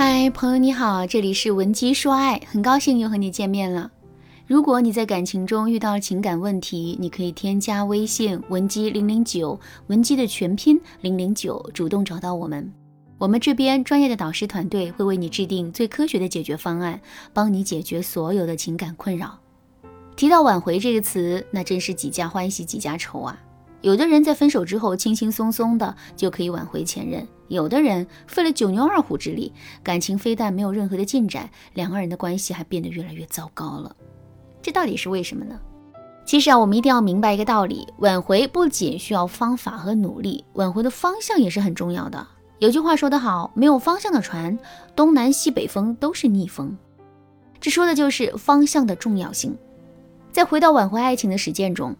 [0.00, 3.90] 嗨，朋友你好，这里是文姬说爱，很高兴又和你见面了。
[4.46, 9.58] 如果你在感情中遇到了情感问题，你可以添加微信文姬零零九，
[9.88, 12.72] 文姬的全拼零零九，主动找到我们，
[13.18, 17.00] 我们这边专业的导师团队会为你制定最科学的解决方案，
[17.32, 19.36] 帮你解决所有的情感困扰。
[20.14, 23.36] 提到挽回这个词，那真是几家欢喜几家愁啊。
[23.80, 33.94] 有的人在分手之后轻轻松松的就可以挽回前任，有的人费了九牛二虎之力，感情非但没有任何的进展，两个人的关系还变得越来越糟糕了。
[34.60, 35.58] 这到底是为什么呢？
[36.26, 42.26] 其实啊，我们一定要明白一个道理：挽回不仅需要方法和努力，挽回的方向也是很重要的。
[42.58, 44.58] 有句话说得好，没有方向的船，
[44.96, 46.76] 东南西北风都是逆风。
[47.60, 49.56] 这说的就是方向的重要性。
[50.32, 51.96] 在回到挽回爱情的实践中。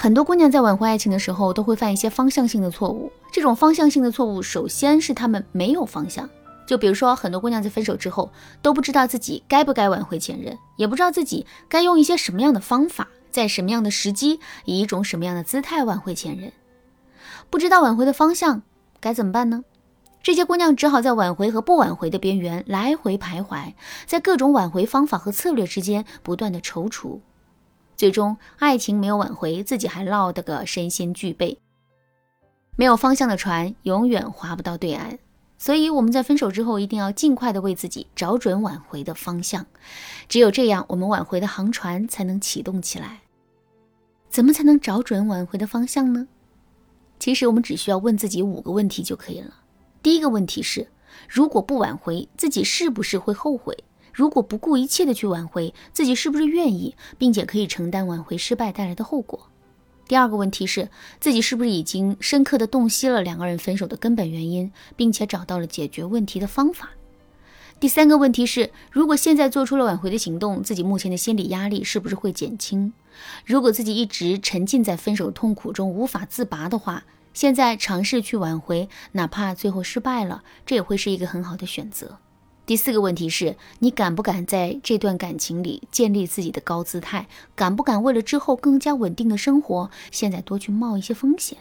[0.00, 3.10] 很多姑娘在挽回爱情的时候，都会犯一些方向性的错误。
[3.32, 6.30] 这种方向性的错误，首先是她们没有方向。
[6.68, 8.30] 就比如说，很多姑娘在分手之后，
[8.62, 16.52] 都不知道自己该不该挽回前任，也不知道自己该用一些什么样的方法，在什么样的时机，以一种什么样的姿态挽回前任。
[17.50, 18.62] 不知道挽回的方向，
[19.00, 19.64] 该怎么办呢？
[20.22, 23.72] 这些姑娘只好在挽回和不挽回的边缘来回徘徊，
[24.06, 27.18] 在各种挽回方法和策略之间不断的踌躇。
[27.98, 31.58] 最终，爱情没有挽回，自己还落得个身心俱备。
[32.76, 35.18] 没有方向的船永远划不到对岸，
[35.58, 39.66] 所以我们在分手之后一定要尽快的为自己找准挽回的方向。
[40.28, 43.18] 只有这样，我们挽回的航船才能启动起来。
[44.30, 46.28] 怎么才能找准挽回的方向呢？
[47.18, 49.52] 其实我们只需要问自己五个问题就可以了。
[50.00, 50.86] 第一个问题是：
[51.28, 53.76] 如果不挽回，自己是不是会后悔？
[54.18, 59.48] 如果不顾一切的去挽回，自己是不是愿意，并且可以承担挽回失败带来的后果？
[60.08, 60.88] 第二个问题是，
[61.20, 66.90] 自己是不是已经深刻的洞悉了两个人分手的根本原因，并且找到了解决问题的方法？
[67.78, 72.92] 第三个问题是，如果现在做出了挽回的行动，自己目前的心理压力是不是会减轻？
[73.46, 82.18] 如果自己一直沉浸在分手痛苦中无法自拔的话，现在尝试去挽回，哪怕最后失败了，这也会是一个很好的选择。
[82.68, 87.26] 第四个问题是你敢不敢在这段感情里建立自己的高姿态？
[87.56, 91.56] 敢不敢为了之后更加稳定的生活，现在多去冒一些风险？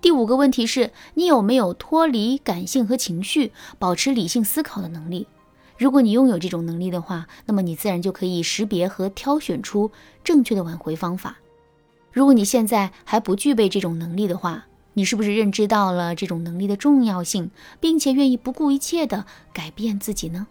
[0.00, 3.50] 第五个问题是你有没有脱离感性和情绪，
[3.80, 5.26] 保持理性思考的能力？
[5.76, 9.90] 如果你拥有这种能力的话，那么你自然就可以识别和挑选出
[10.22, 11.38] 正确的挽回方法。
[12.12, 17.50] 如果你现在还不具备这种能力的话，你是不是认知到了这种能力的重要性，
[17.80, 20.46] 并且愿意不顾一切的改变自己呢？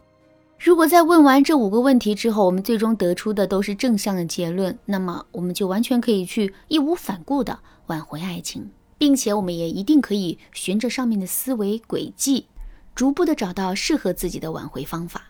[0.64, 7.58] 如果在问完这五个问题之后，我们最终得出的都是正向的结论，那么我们就完全可以去义无反顾的
[7.88, 12.46] 挽回爱情，并且我们也一定可以循着上面的思维轨迹，
[12.94, 15.24] 逐步的找到适合自己的挽回方法。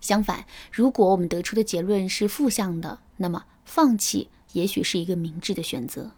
[0.00, 6.12] 相反，如果我们得出的结论是负向的，那么放弃也许是一个明智的选择。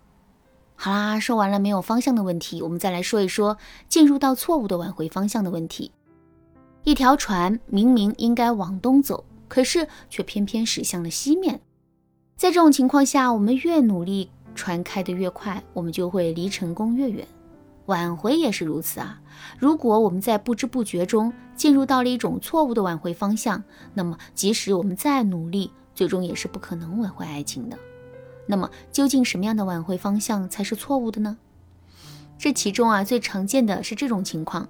[0.75, 3.57] 好啦，说完了没有方向的问题，我们再来说一说
[3.89, 5.93] 进入到错误的挽回方向的问题。
[6.85, 11.61] 一条船明明应该往东走，可是却偏偏驶向了西面。
[12.37, 17.27] 在这种情况下，我们越努力，船开得越快，我们就会离成功越远。
[17.87, 19.21] 挽回也是如此啊！
[19.59, 23.63] 如果我们在不知不觉中进入到了一种错误的挽回方向，
[23.95, 27.79] 那么即使我们再努力，最终也是不可能挽回爱情的。
[28.47, 31.39] 那么，究竟什么样的挽回方向才是错误的呢？
[32.37, 34.69] 这其中啊，最常见的是这种情况。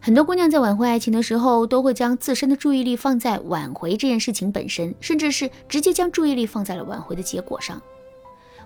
[0.00, 7.82] 很多姑娘在挽回爱情的时候，都会将自身的注意力放在挽回这件事情本身，甚至是直接将注意力放在了挽回的结果上。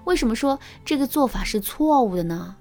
[0.05, 2.55] 为什么说这个做法是错误的呢？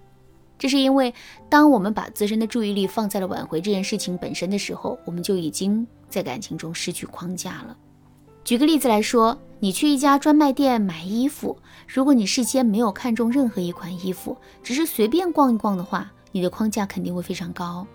[0.57, 1.13] 这是因为，
[1.49, 7.75] 当我们把自身的注意力放在了挽回这件事情本身的时候，我们就已经在感情中失去框架了。
[8.43, 11.57] 举个例子来说，你去一家专卖店买衣服，
[11.87, 17.85] 如果你事先没有看中任何一款衣服，只是随便逛一逛的话，你的框架肯定会非常高。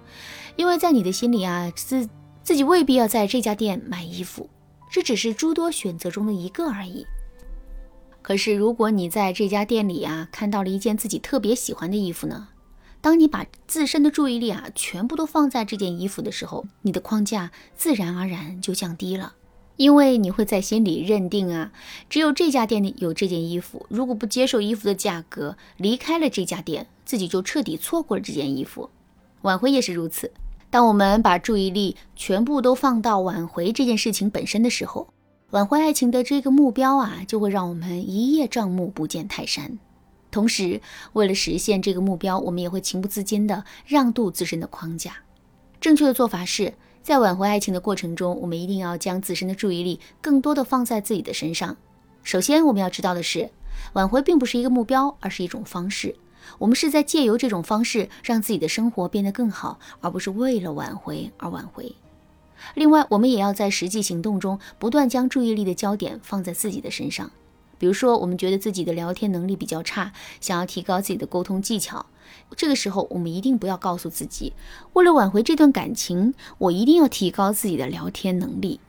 [0.57, 2.09] 因为在你的心里啊，自
[2.43, 4.49] 自己未必要在这家店买衣服，
[4.91, 7.07] 这只是诸多选择中的一个而已。
[8.23, 12.49] 可是，如果你在这家店里啊看到了一件自己特别喜欢的衣服呢？
[13.01, 19.35] 当你把自身的注意力啊全部都放在这件衣服的时候，你的框架自然而然就降低了，
[19.77, 21.73] 因为你会在心里认定啊，
[22.09, 28.91] 只有这家店里有这件衣服，如果不接受衣服的价格，离开了这家店，自己就彻底错过了这件衣服。
[29.43, 30.33] 挽回也是如此。
[30.71, 35.09] 当我们把注意力全部都放到挽回这件事情本身的时候，
[35.51, 39.79] 挽回爱情的这个目标啊，就会让我们一叶障目，不见泰山。
[40.31, 40.81] 同时，
[41.13, 45.19] 为了实现这个目标，我们也会情不自禁地让渡自身的框架。
[45.81, 46.75] 正确的做法是
[47.07, 51.77] 在挽回爱情的过程中，我们一定要将自身的注意力更多的放在自己的身上。
[52.25, 53.49] 首先，我们要知道的是，
[53.93, 56.17] 挽回并不是一个目标，而是一种方式。
[56.59, 61.95] 我们是在借由这种方式让自己的生活变得更好，而不是为了挽回而挽回。
[62.75, 67.31] 另外，我们也要在实际行动中不断将注意力的焦点放在自己的身上。
[67.79, 72.07] 比如说，我们觉得自己的聊天能力比较差，想要提高自己的沟通技巧。
[72.57, 74.53] 这个时候，我们一定不要告诉自己，
[74.95, 78.81] 为了挽回这段感情，我一定要提高自己的聊天能力，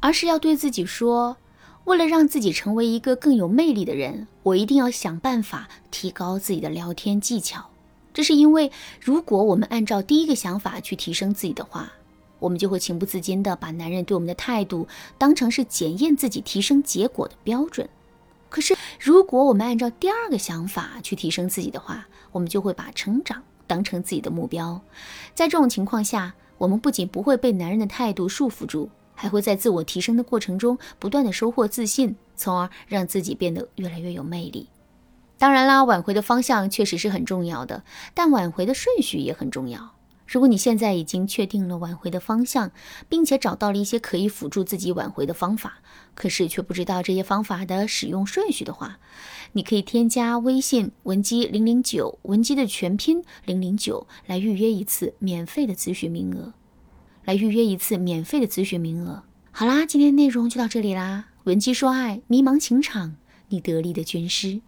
[0.00, 1.36] 而是要对自己说，
[1.84, 7.70] 为了让自己成为一个更有魅力的人，我一定要想办法提高自己的聊天技巧。
[8.12, 11.92] 这是因为，如果我们按照第一个想法去提升自己的话，
[12.44, 14.86] 我们就会情不自禁地把男人对我们的态度
[15.16, 17.88] 当成是检验自己提升结果的标准。
[18.50, 24.78] 可是，如果我们按照第二个想法去提升自己的话，我们就会把成长当成自己的目标。
[25.32, 34.68] 在这种情况下，我们不仅不会被男人的态度束缚住，还会在自我提升的过程中不断地收获自信，从而让自己变得越来越有魅力。
[35.38, 37.82] 当然啦，挽回的方向确实是很重要的，
[38.12, 39.93] 但挽回的顺序也很重要。
[40.26, 42.72] 如果你现在已经确定了挽回的方向，
[43.08, 45.80] 并且找到了一些可以辅助自己挽回的方法，
[46.14, 48.98] 可是却不知道这些方法的使用顺序的话，
[49.52, 56.54] 你可以添加微信文姬零零九，文姬的全拼零零九，来预约一次免费的咨询名额，
[57.24, 59.22] 来预约一次免费的咨询名额。
[59.50, 63.16] 好啦，今天内容就到这里啦，文姬说爱，迷茫情场，
[63.50, 64.62] 你得力的军师。